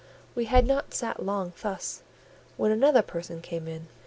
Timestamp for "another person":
2.71-3.39